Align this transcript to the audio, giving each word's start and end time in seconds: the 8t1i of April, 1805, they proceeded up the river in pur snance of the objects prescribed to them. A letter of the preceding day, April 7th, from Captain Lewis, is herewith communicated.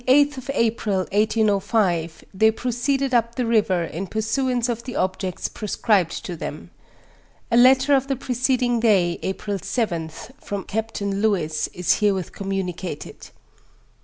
the 0.07 0.13
8t1i 0.25 0.35
of 0.37 0.49
April, 0.55 0.97
1805, 1.13 2.23
they 2.33 2.49
proceeded 2.49 3.13
up 3.13 3.35
the 3.35 3.45
river 3.45 3.83
in 3.83 4.07
pur 4.07 4.17
snance 4.19 4.67
of 4.67 4.81
the 4.81 4.95
objects 4.95 5.47
prescribed 5.47 6.25
to 6.25 6.35
them. 6.35 6.71
A 7.51 7.55
letter 7.55 7.93
of 7.93 8.07
the 8.07 8.15
preceding 8.15 8.79
day, 8.79 9.19
April 9.21 9.59
7th, 9.59 10.31
from 10.43 10.63
Captain 10.63 11.21
Lewis, 11.21 11.67
is 11.67 11.99
herewith 11.99 12.31
communicated. 12.31 13.29